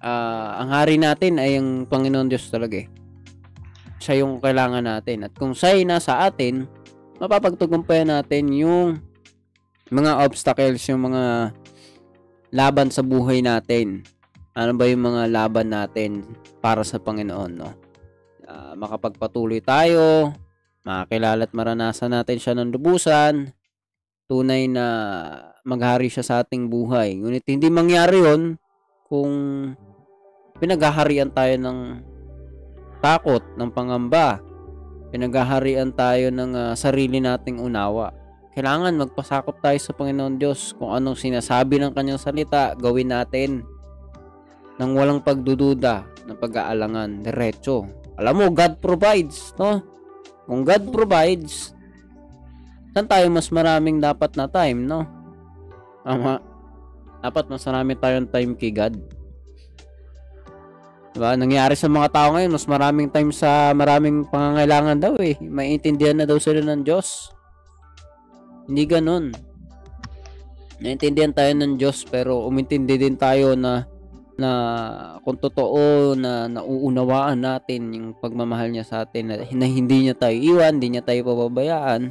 [0.00, 2.88] uh, ang hari natin ay ang Panginoon Diyos talaga eh.
[4.00, 5.24] Siya yung kailangan natin.
[5.24, 6.68] At kung siya ay nasa atin,
[7.22, 9.00] mapapagtagumpayan natin yung
[9.88, 11.54] mga obstacles, yung mga
[12.52, 14.04] laban sa buhay natin.
[14.54, 16.22] Ano ba yung mga laban natin
[16.60, 17.72] para sa Panginoon, no?
[18.44, 20.30] Uh, makapagpatuloy tayo,
[20.84, 23.56] makakilala at maranasan natin siya ng lubusan,
[24.28, 24.86] tunay na
[25.64, 27.16] maghari siya sa ating buhay.
[27.18, 28.60] Ngunit hindi mangyari yon
[29.08, 29.32] kung
[30.60, 31.78] pinaghaharian tayo ng
[33.00, 34.40] takot, ng pangamba,
[35.08, 38.12] pinaghaharian tayo ng uh, sarili nating unawa.
[38.54, 43.66] Kailangan magpasakop tayo sa Panginoon Diyos kung anong sinasabi ng kanyang salita, gawin natin
[44.78, 47.84] nang walang pagdududa, ng pag-aalangan, diretso.
[48.16, 49.93] Alam mo, God provides, no?
[50.44, 51.72] Kung God provides,
[52.92, 55.08] saan tayo mas maraming dapat na time, no?
[56.04, 56.40] Tama.
[57.24, 58.94] Dapat mas marami tayong time kay God.
[61.14, 61.38] Diba?
[61.38, 65.38] Nangyari sa mga tao ngayon, mas maraming time sa maraming pangangailangan daw eh.
[65.40, 67.30] Maintindihan na daw sila ng Diyos.
[68.66, 69.30] Hindi ganun.
[70.82, 73.86] Naintindihan tayo ng Diyos pero umintindi din tayo na
[74.34, 74.50] na
[75.22, 80.34] kung totoo na nauunawaan natin yung pagmamahal niya sa atin na, na hindi niya tayo
[80.34, 82.10] iwan, hindi niya tayo pababayaan,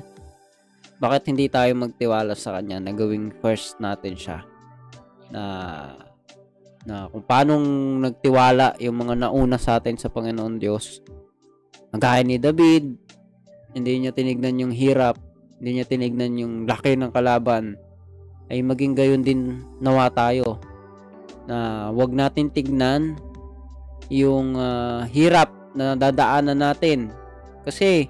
[1.03, 4.39] bakit hindi tayo magtiwala sa kanya na gawing first natin siya?
[5.27, 5.43] Na
[6.83, 7.59] na kung paano
[8.03, 10.99] nagtiwala yung mga nauna sa atin sa Panginoon Diyos.
[11.95, 12.99] Magkaya ni David,
[13.71, 15.15] hindi niya tinignan yung hirap,
[15.59, 17.79] hindi niya tinignan yung laki ng kalaban,
[18.51, 20.59] ay maging gayon din nawa tayo
[21.49, 23.19] na wag natin tignan
[24.07, 27.11] yung uh, hirap na dadaanan natin.
[27.63, 28.07] Kasi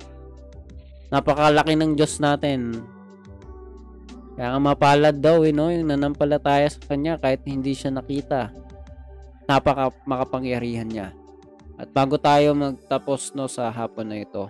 [1.13, 2.83] napakalaki ng Diyos natin.
[4.33, 5.69] Kaya nga mapalad daw eh, no?
[5.69, 8.49] yung nanampalataya sa Kanya kahit hindi siya nakita.
[9.45, 11.07] Napaka makapangyarihan niya.
[11.77, 14.49] At bago tayo magtapos no sa hapon na ito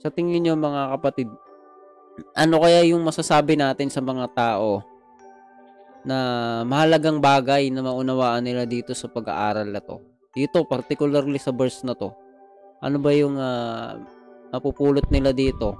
[0.00, 1.28] sa tingin niyo mga kapatid
[2.32, 4.80] ano kaya yung masasabi natin sa mga tao
[6.04, 6.16] na
[6.64, 10.00] mahalagang bagay na maunawaan nila dito sa pag-aaral na to.
[10.32, 12.14] Dito, particularly sa verse na to.
[12.80, 14.00] Ano ba yung uh,
[14.54, 15.76] mapupulot nila dito?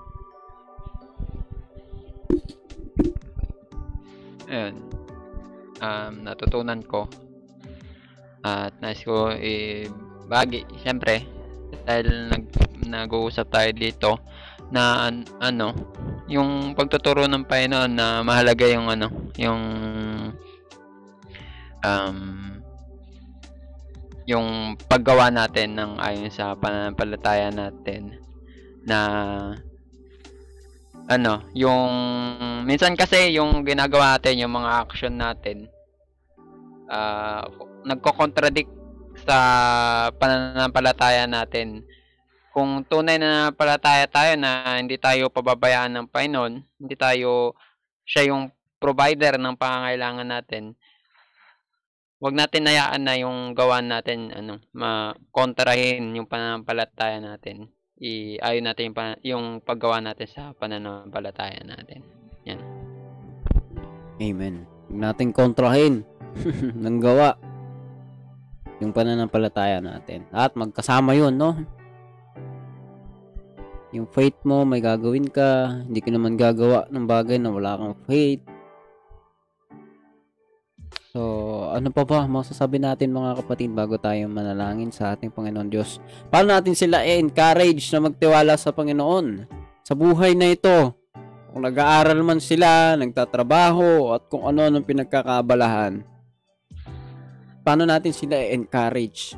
[4.50, 4.76] Ayun.
[5.80, 7.08] Um, natutunan ko
[8.44, 9.88] at nais ko eh,
[10.28, 11.24] bagi, siyempre,
[11.84, 12.44] dahil nag,
[12.88, 14.10] nag-uusap tayo dito
[14.72, 15.74] na an, ano,
[16.30, 19.62] yung pagtuturo ng Panginoon na mahalaga yung ano, yung
[21.84, 22.18] um,
[24.28, 28.14] yung paggawa natin ng ayon sa pananampalataya natin
[28.86, 28.98] na
[31.10, 31.90] ano, yung
[32.62, 35.66] minsan kasi yung ginagawa natin, yung mga action natin
[36.90, 37.46] uh,
[37.86, 38.68] nagko-contradict
[39.22, 39.38] sa
[40.18, 41.86] pananampalataya natin.
[42.50, 47.54] Kung tunay na palataya tayo na hindi tayo pababayaan ng Panginoon, hindi tayo
[48.02, 48.50] siya yung
[48.82, 50.74] provider ng pangangailangan natin,
[52.20, 57.72] wag natin hayaan na yung gawan natin ano, makontrahin yung pananampalataya natin.
[58.00, 62.04] I-ayon natin yung, pan- yung paggawa natin sa pananampalataya natin.
[62.44, 62.60] Yan.
[64.20, 64.68] Amen.
[64.88, 66.04] Huwag natin kontrahin
[66.84, 67.40] ng gawa
[68.84, 70.28] yung pananampalataya natin.
[70.32, 71.56] At magkasama yun, no?
[73.96, 75.82] Yung faith mo, may gagawin ka.
[75.84, 78.44] Hindi ka naman gagawa ng bagay na wala kang faith.
[81.10, 81.20] So,
[81.70, 86.02] ano pa ba masasabi natin mga kapatid bago tayo manalangin sa ating Panginoon Diyos?
[86.28, 89.46] Paano natin sila i-encourage na magtiwala sa Panginoon?
[89.86, 90.94] Sa buhay na ito,
[91.50, 96.02] kung nag-aaral man sila, nagtatrabaho, at kung ano ang pinagkakabalahan,
[97.66, 99.34] paano natin sila i-encourage?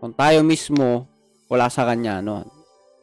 [0.00, 1.08] Kung tayo mismo,
[1.48, 2.44] wala sa Kanya, no?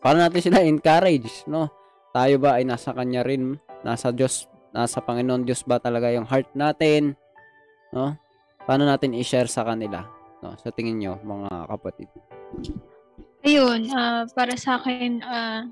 [0.01, 1.69] Paano natin sila encourage, no?
[2.13, 3.57] Tayo ba ay nasa Kanya rin?
[3.81, 7.17] Nasa Diyos, nasa Panginoon Diyos ba talaga yung heart natin?
[7.93, 8.17] no?
[8.63, 10.07] Paano natin i-share sa kanila,
[10.39, 10.55] no?
[10.59, 12.09] Sa tingin nyo, mga kapatid?
[13.43, 15.67] Ayun, uh, para sa akin, uh,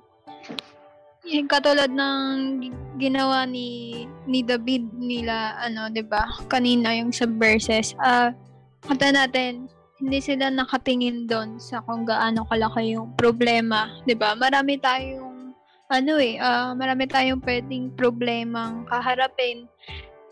[1.24, 2.66] yung katulad ng
[3.00, 9.14] ginawa ni ni David nila ano 'di ba kanina yung sa verses ah uh, kanta
[9.14, 9.70] natin
[10.02, 14.34] hindi sila nakatingin doon sa kung gaano kalaki yung problema, 'di ba?
[14.34, 15.54] Marami tayong
[15.92, 19.70] ano eh, ah, marami tayong pwedeng problemang kaharapin.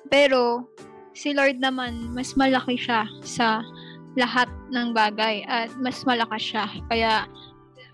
[0.09, 0.65] Pero
[1.13, 3.61] si Lord naman mas malaki siya sa
[4.17, 6.65] lahat ng bagay at mas malakas siya.
[6.89, 7.29] Kaya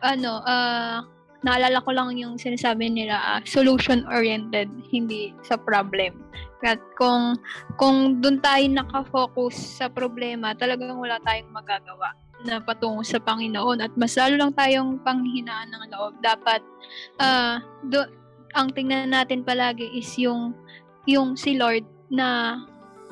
[0.03, 1.03] ano, ah
[1.45, 6.17] naalala ko lang yung sinasabi nila, ah, solution oriented, hindi sa problem.
[6.65, 7.37] At kung
[7.77, 13.93] kung doon tayo nakafocus sa problema, talagang wala tayong magagawa na patungo sa Panginoon at
[13.93, 16.17] mas lalo lang tayong panghinaan ng loob.
[16.25, 16.65] Dapat
[17.21, 18.01] ah do,
[18.57, 20.57] ang tingnan natin palagi is yung
[21.05, 22.57] yung si Lord na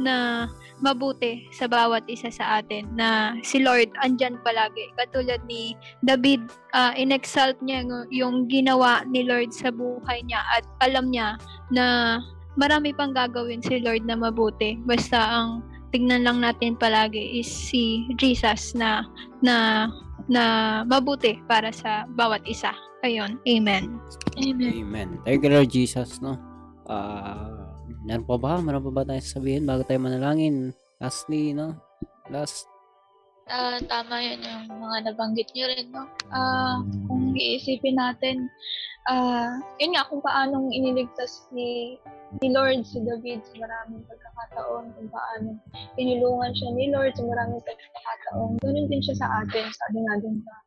[0.01, 0.47] na
[0.81, 6.93] mabuti sa bawat isa sa atin na si Lord andyan palagi katulad ni David uh,
[6.97, 11.37] inexalt niya yung ginawa ni Lord sa buhay niya at alam niya
[11.69, 12.17] na
[12.57, 15.61] marami pang gagawin si Lord na mabuti basta ang
[15.93, 19.05] tingnan lang natin palagi is si Jesus na
[19.45, 19.87] na
[20.27, 20.43] na
[20.87, 22.71] mabuti para sa bawat isa.
[23.03, 23.35] Ayun.
[23.43, 23.99] Amen.
[24.39, 24.71] Amen.
[24.79, 25.09] Amen.
[25.27, 26.39] Thank you Lord Jesus, no?
[26.87, 27.62] Ah,
[28.03, 28.59] Meron pa ba?
[28.59, 30.75] Meron pa ba tayong sabihin bago tayo manalangin?
[30.99, 31.79] Lastly, no?
[32.27, 32.67] Last.
[33.47, 36.03] Ah, tama yan yung mga nabanggit nyo rin, no?
[36.31, 38.47] Ah, kung iisipin natin,
[39.07, 41.99] ah, yun nga, kung paanong iniligtas ni,
[42.39, 45.59] ni Lord si David sa maraming pagkakataon, kung paano
[45.99, 50.39] tinulungan siya ni Lord sa maraming pagkakataon, ganun din siya sa atin, sabi nga din
[50.43, 50.62] sa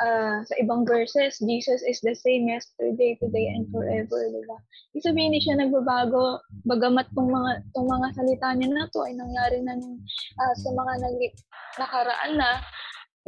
[0.00, 4.56] uh, sa ibang verses, Jesus is the same yesterday, today, and forever, di ba?
[4.96, 9.14] Ibig sabihin, hindi siya nagbabago, bagamat tong mga, tong mga salita niya na to ay
[9.14, 10.00] nangyari na nung,
[10.40, 11.16] uh, sa mga nag
[11.78, 12.50] nakaraan na,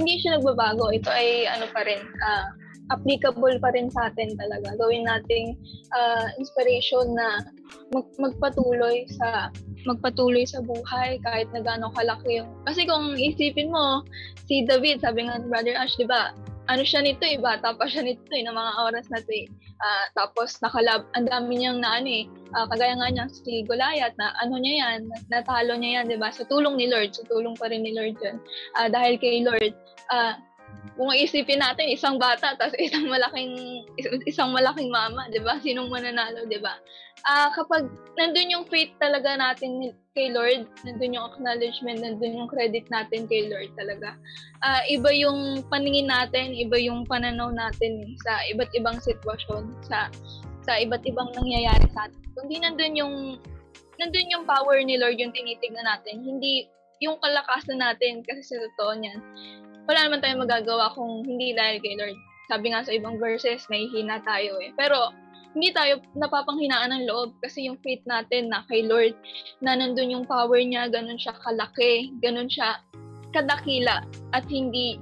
[0.00, 0.88] hindi siya nagbabago.
[0.90, 2.46] Ito ay ano pa rin, uh,
[2.90, 4.74] applicable pa rin sa atin talaga.
[4.74, 5.54] Gawin nating
[5.94, 7.46] uh, inspiration na
[7.94, 9.52] mag, magpatuloy sa
[9.86, 14.06] magpatuloy sa buhay kahit na gaano kalaki yung kasi kung isipin mo
[14.46, 16.30] si David sabi nga Brother Ash di ba
[16.70, 19.46] ano siya nito eh, bata pa siya nito eh, ng mga oras na to eh.
[19.82, 24.14] Uh, tapos nakalab, ang dami niyang na ano eh, uh, kagaya nga niya si Goliath
[24.14, 26.30] na ano niya yan, natalo niya yan, di ba?
[26.30, 28.38] Sa tulong ni Lord, sa tulong pa rin ni Lord yun.
[28.78, 29.74] Uh, dahil kay Lord,
[30.14, 30.38] uh,
[30.98, 33.54] kung isipin natin, isang bata, tapos isang malaking,
[34.26, 35.56] isang malaking mama, di ba?
[35.62, 36.74] Sinong mananalo, di ba?
[37.22, 37.86] Uh, kapag
[38.18, 43.46] nandun yung faith talaga natin kay Lord, nandun yung acknowledgement, nandun yung credit natin kay
[43.46, 44.18] Lord talaga.
[44.66, 50.10] Uh, iba yung paningin natin, iba yung pananaw natin sa iba't ibang sitwasyon, sa
[50.62, 52.22] sa iba't ibang nangyayari sa atin.
[52.34, 53.14] Kundi nandun yung
[54.02, 56.66] nandun yung power ni Lord yung tinitignan natin, hindi
[57.02, 59.20] yung kalakasan natin kasi sa totoo niyan.
[59.90, 62.18] Wala naman tayong magagawa kung hindi dahil kay Lord.
[62.46, 64.70] Sabi nga sa ibang verses, nahihina tayo eh.
[64.78, 65.10] Pero
[65.52, 69.12] hindi tayo napapanghinaan ng loob kasi yung faith natin na kay Lord
[69.60, 72.80] na nandun yung power niya, ganun siya kalaki, ganun siya
[73.32, 75.00] kadakila at hindi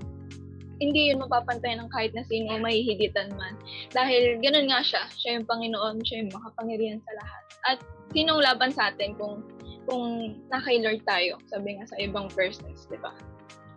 [0.80, 3.52] hindi yun mapapantay ng kahit na sino mahihigitan man.
[3.92, 7.42] Dahil ganun nga siya, siya yung Panginoon, siya yung makapangyarihan sa lahat.
[7.68, 7.78] At
[8.16, 9.44] sinong laban sa atin kung
[9.84, 13.12] kung na kay Lord tayo, sabi nga sa ibang verses, di ba?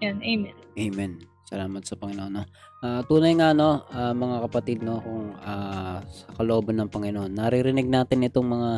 [0.01, 0.56] Yan, amen.
[0.79, 1.12] Amen.
[1.43, 2.34] Salamat sa Panginoon.
[2.34, 2.43] No?
[2.82, 7.86] Uh, tunay nga no, uh, mga kapatid no, kung uh, sa kalooban ng Panginoon, naririnig
[7.86, 8.71] natin itong mga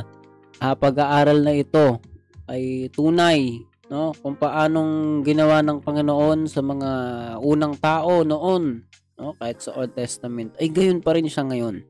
[0.59, 2.03] uh, pag-aaral na ito
[2.51, 6.91] ay tunay no, kung paanong ginawa ng Panginoon sa mga
[7.39, 8.83] unang tao noon,
[9.15, 11.85] no, kahit sa Old Testament, ay gayon pa rin siya ngayon.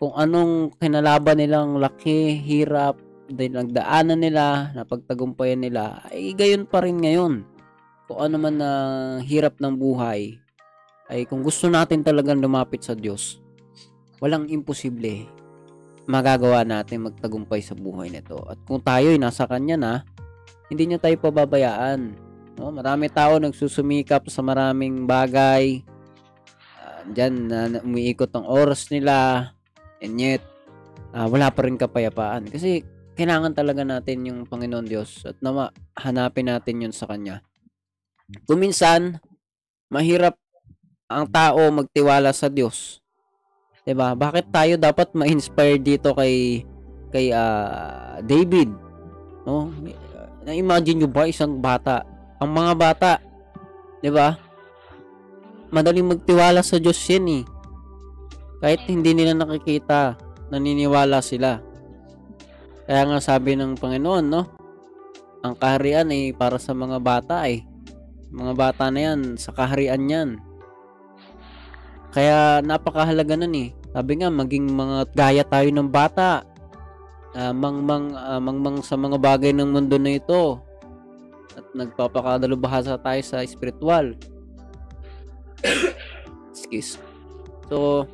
[0.00, 2.98] Kung anong kinalaban nilang laki, hirap,
[3.30, 7.46] din nagdaanan nila, napagtagumpayan nila, ay gayon pa rin ngayon.
[8.12, 8.70] Kung ano man na
[9.24, 10.36] hirap ng buhay,
[11.08, 13.40] ay kung gusto natin talagang lumapit sa Diyos,
[14.20, 15.24] walang imposible
[16.04, 18.36] magagawa natin magtagumpay sa buhay nito.
[18.44, 19.94] At kung tayo ay nasa Kanya na,
[20.68, 22.12] hindi niya tayo pababayaan.
[22.60, 22.68] No?
[22.68, 25.80] Marami tao nagsusumikap sa maraming bagay.
[26.84, 29.48] Uh, Diyan na uh, umiikot ang oras nila.
[30.04, 30.44] And yet,
[31.16, 32.52] uh, wala pa rin kapayapaan.
[32.52, 32.84] Kasi
[33.16, 37.40] kailangan talaga natin yung Panginoon Diyos at na hanapin natin yun sa Kanya.
[38.48, 39.20] Kuminsan,
[39.92, 40.36] mahirap
[41.12, 43.02] ang tao magtiwala sa Diyos.
[43.84, 44.16] 'Di ba?
[44.16, 46.64] Bakit tayo dapat ma-inspire dito kay
[47.12, 48.72] kay uh, David?
[49.44, 49.68] No?
[50.42, 52.06] Na-imagine niyo ba isang bata?
[52.40, 53.12] Ang mga bata,
[54.00, 54.38] 'di ba?
[55.72, 57.44] Madaling magtiwala sa Diyos 'yan eh.
[58.62, 60.14] Kahit hindi nila nakikita,
[60.54, 61.58] naniniwala sila.
[62.86, 64.42] Kaya nga sabi ng Panginoon, no?
[65.42, 67.66] Ang kaharian ay para sa mga bata eh.
[68.32, 70.30] Mga bata na yan, sa kaharian yan.
[72.12, 73.68] Kaya napakahalaga nun eh.
[73.92, 76.48] Sabi nga, maging mga gaya tayo ng bata.
[77.32, 80.60] Uh, mang, mang, uh, mang, mang sa mga bagay ng mundo na ito.
[81.52, 84.16] at nagpapakadalubhasa tayo sa spiritual.
[86.52, 86.96] Excuse.
[87.68, 88.08] So,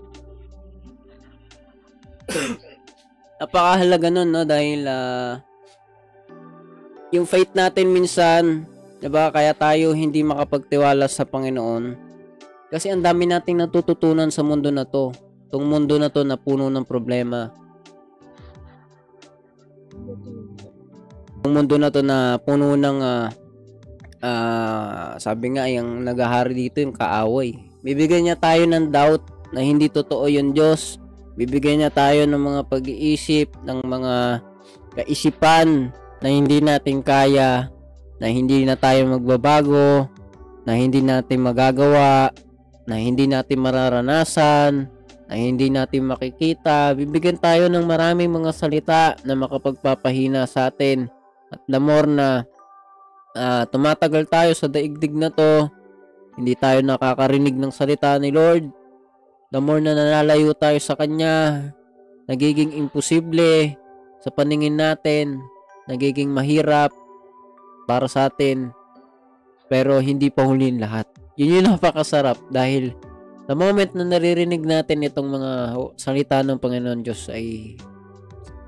[3.38, 4.42] napakahalaga nun, no?
[4.42, 5.38] Dahil, ah,
[7.14, 8.66] yung faith natin minsan,
[8.99, 9.30] 'di ba?
[9.30, 11.94] Kaya tayo hindi makapagtiwala sa Panginoon.
[12.68, 15.14] Kasi ang dami nating natututunan sa mundo na 'to.
[15.49, 17.49] Tong mundo na 'to na puno ng problema.
[21.46, 23.28] Ang mundo na 'to na puno ng ah,
[24.20, 27.57] ah, sabi nga yung naghahari dito yung kaaway.
[27.80, 29.24] Bibigyan niya tayo ng doubt
[29.55, 31.01] na hindi totoo yung Diyos.
[31.38, 34.14] Bibigyan niya tayo ng mga pag-iisip, ng mga
[34.99, 37.70] kaisipan na hindi natin kaya,
[38.18, 40.10] na hindi na tayo magbabago,
[40.66, 42.34] na hindi natin magagawa,
[42.84, 44.90] na hindi natin mararanasan,
[45.28, 46.92] na hindi natin makikita.
[46.98, 51.06] Bibigyan tayo ng maraming mga salita na makapagpapahina sa atin.
[51.48, 52.44] At the more na
[53.38, 55.70] ah, tumatagal tayo sa daigdig na to,
[56.38, 58.70] hindi tayo nakakarinig ng salita ni Lord,
[59.50, 61.70] the more na nalalayo tayo sa Kanya,
[62.28, 63.74] nagiging imposible
[64.18, 65.38] sa paningin natin
[65.88, 66.92] nagiging mahirap
[67.89, 68.68] para sa atin
[69.72, 71.09] pero hindi pa huli ang lahat.
[71.41, 72.93] Yun yung napakasarap dahil
[73.49, 75.53] the moment na naririnig natin itong mga
[75.97, 77.76] salita ng Panginoon Diyos ay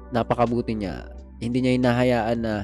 [0.09, 1.09] napakabuti niya.
[1.41, 2.55] Hindi niya inahayaan na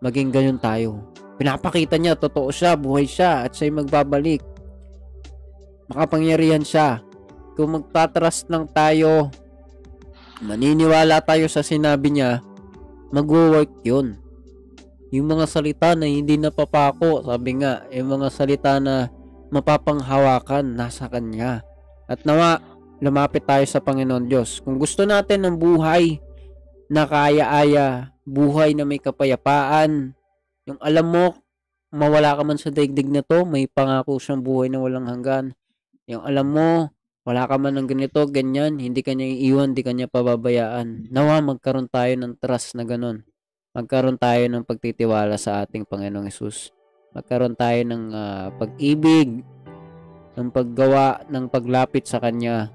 [0.00, 1.04] maging ganyan tayo.
[1.36, 4.44] Pinapakita niya, totoo siya, buhay siya, at siya'y magbabalik.
[5.92, 7.00] Makapangyarihan siya.
[7.56, 9.32] Kung magtatrust lang tayo,
[10.44, 12.44] maniniwala tayo sa sinabi niya,
[13.12, 14.16] magwo-work yun.
[15.10, 19.10] Yung mga salita na hindi napapako, sabi nga, yung mga salita na
[19.50, 21.66] mapapanghawakan nasa Kanya.
[22.06, 22.62] At nawa,
[23.02, 24.62] lumapit tayo sa Panginoon Diyos.
[24.62, 26.22] Kung gusto natin ng buhay
[26.86, 30.14] na kaya-aya, buhay na may kapayapaan,
[30.70, 31.24] yung alam mo,
[31.90, 35.58] mawala ka man sa daigdig na to, may pangako siyang buhay na walang hanggan.
[36.06, 36.94] Yung alam mo,
[37.26, 41.10] wala ka man ng ganito, ganyan, hindi kanya iiwan, hindi kanya pababayaan.
[41.10, 43.26] Nawa magkaroon tayo ng trust na ganun.
[43.70, 46.74] Magkaroon tayo ng pagtitiwala sa ating Panginoong Yesus.
[47.14, 49.46] Magkaroon tayo ng ah, pag-ibig,
[50.34, 52.74] ng paggawa, ng paglapit sa Kanya.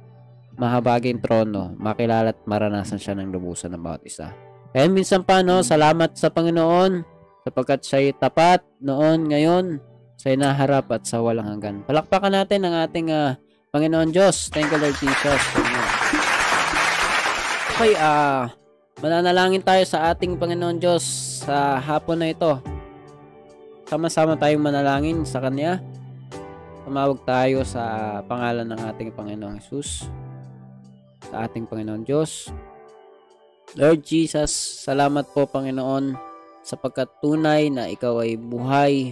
[0.56, 4.32] Mahabaging trono, makilala at maranasan siya ng lubusan ng bawat isa.
[4.72, 7.04] Kaya minsan pa, no, salamat sa Panginoon
[7.44, 9.84] sapagkat siya'y tapat noon, ngayon,
[10.16, 11.84] sa inaharap at sa walang hanggan.
[11.84, 13.36] Palakpakan natin ang ating ah,
[13.76, 14.48] Panginoon Diyos.
[14.48, 15.44] Thank you, Lord Jesus.
[15.60, 15.88] Amen.
[17.76, 18.48] Okay, ah,
[19.04, 21.04] mananalangin tayo sa ating Panginoon Diyos
[21.44, 22.60] sa hapon na ito.
[23.86, 25.84] Sama-sama tayong manalangin sa Kanya.
[26.88, 30.08] Tumawag tayo sa pangalan ng ating Panginoong Jesus.
[31.28, 32.50] Sa ating Panginoon Diyos.
[33.76, 34.56] Lord Jesus,
[34.88, 36.16] salamat po Panginoon
[36.64, 39.12] sapagkat tunay na ikaw ay buhay.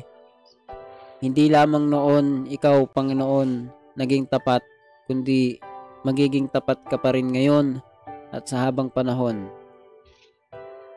[1.20, 3.68] Hindi lamang noon ikaw Panginoon
[4.00, 4.64] naging tapat,
[5.06, 5.60] kundi
[6.08, 7.84] magiging tapat ka pa rin ngayon
[8.32, 9.63] at sa habang panahon.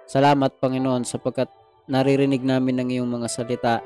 [0.07, 1.51] Salamat Panginoon sapagkat
[1.91, 3.77] naririnig namin ang iyong mga salita.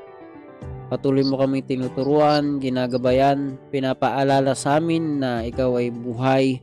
[0.87, 6.61] Patuloy mo kaming tinuturuan, ginagabayan, pinapaalala sa amin na ikaw ay buhay.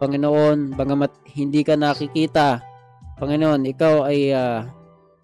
[0.00, 2.64] Panginoon, bangamat hindi ka nakikita,
[3.16, 4.60] Panginoon, ikaw ay uh,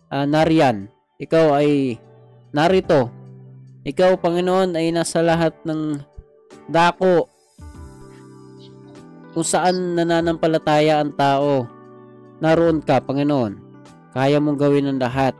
[0.08, 0.88] uh, nariyan.
[1.20, 2.00] Ikaw ay
[2.52, 3.12] narito.
[3.84, 6.00] Ikaw, Panginoon, ay nasa lahat ng
[6.72, 7.28] dako
[9.36, 11.68] kung saan nananampalataya ang tao.
[12.42, 13.62] Naroon ka, Panginoon.
[14.10, 15.38] Kaya mong gawin ang lahat.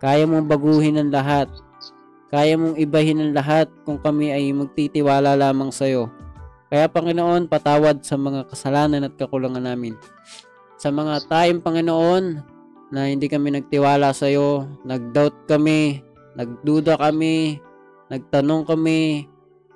[0.00, 1.52] Kaya mong baguhin ang lahat.
[2.32, 6.08] Kaya mong ibahin ang lahat kung kami ay magtitiwala lamang sa iyo.
[6.72, 9.92] Kaya Panginoon, patawad sa mga kasalanan at kakulangan namin.
[10.80, 12.40] Sa mga time, Panginoon,
[12.88, 16.00] na hindi kami nagtiwala sa iyo, nagdoubt kami,
[16.32, 17.60] nagduda kami,
[18.08, 19.28] nagtanong kami,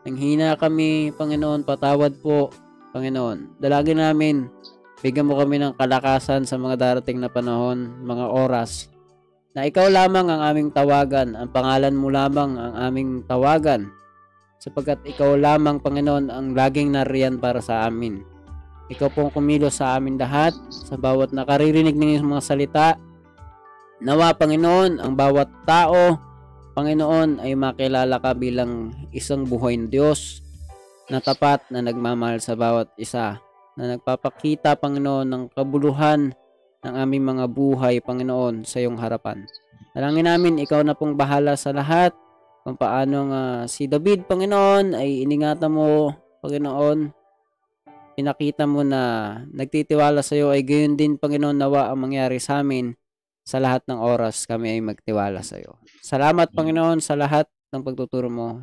[0.08, 2.48] nanghina kami, Panginoon, patawad po,
[2.96, 3.60] Panginoon.
[3.60, 4.48] Dalagin namin,
[5.04, 8.88] bigyan mo kami ng kalakasan sa mga darating na panahon, mga oras,
[9.56, 13.88] na ikaw lamang ang aming tawagan, ang pangalan mo lamang ang aming tawagan,
[14.60, 18.20] sapagkat ikaw lamang, Panginoon, ang laging nariyan para sa amin.
[18.92, 22.88] Ikaw pong kumilos sa amin lahat, sa bawat nakaririnig ng mga salita.
[24.04, 26.20] Nawa, Panginoon, ang bawat tao,
[26.76, 30.44] Panginoon, ay makilala ka bilang isang buhay ng Diyos
[31.08, 33.40] na tapat na nagmamahal sa bawat isa,
[33.76, 36.32] na nagpapakita, Panginoon, ng kabuluhan
[36.82, 39.44] ng aming mga buhay, Panginoon, sa iyong harapan.
[39.92, 42.16] Dalangin namin, ikaw na pong bahala sa lahat,
[42.66, 46.10] kung paano nga si David, Panginoon, ay iningatan mo,
[46.40, 47.12] Panginoon,
[48.16, 52.96] pinakita mo na nagtitiwala sa iyo ay gayon din, Panginoon, nawa ang mangyari sa amin
[53.46, 55.78] sa lahat ng oras kami ay magtiwala sa iyo.
[56.02, 58.58] Salamat Panginoon sa lahat ng pagtuturo mo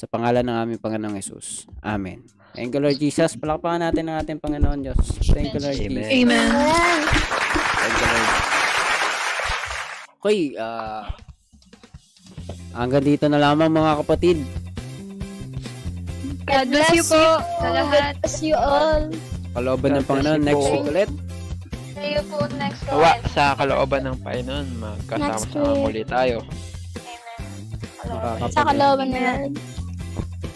[0.00, 1.68] sa pangalan ng aming Panginoong Yesus.
[1.84, 2.24] Amen.
[2.56, 3.36] Thank you Lord Jesus.
[3.36, 4.96] Palakpakan natin ang ating Panginoon Diyos.
[5.28, 5.92] Thank you Lord Amen.
[5.92, 6.08] Jesus.
[6.08, 6.48] Amen.
[7.76, 8.30] Thank you Lord.
[10.20, 11.04] Okay, ah
[12.72, 14.40] hanggang dito na lamang mga kapatid.
[16.48, 17.22] God bless you po
[17.60, 18.16] sa lahat.
[18.24, 19.12] Bless you all.
[19.52, 20.40] Kalooban ng God Panginoon.
[20.40, 21.10] Next week ulit.
[22.00, 23.32] See you po next Nawa, Wednesday.
[23.36, 25.82] sa kalooban ng Panginoon, magkasama Next sa week.
[25.84, 26.36] muli tayo.
[28.08, 28.50] Amen.
[28.50, 29.46] Sa kalooban na.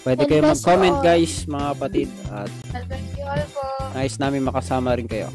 [0.05, 2.09] Pwede kayo mag-comment guys mga kapatid.
[2.29, 2.53] At
[2.85, 3.65] bless you all po.
[3.97, 5.33] nice namin makasama rin kayo.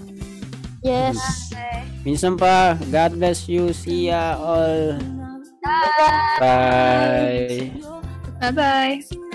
[0.86, 1.18] Yes.
[1.50, 1.84] Okay.
[2.06, 3.74] Minsan pa, God bless you.
[3.74, 4.96] See ya all.
[5.66, 6.40] Bye!
[6.40, 7.74] Bye.
[8.40, 9.29] Bye-bye.